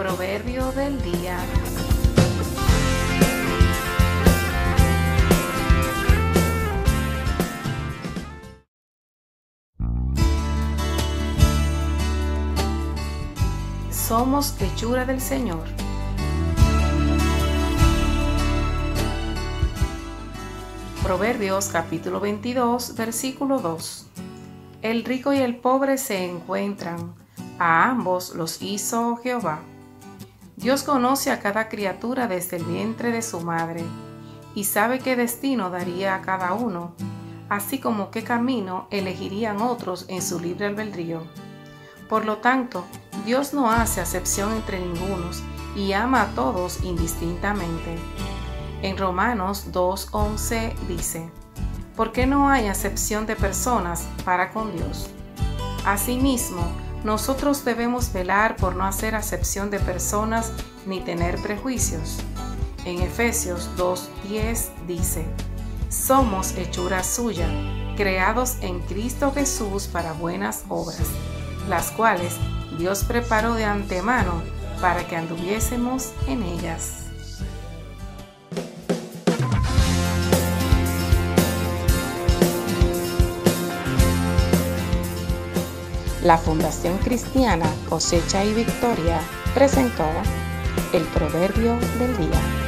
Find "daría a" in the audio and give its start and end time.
35.70-36.20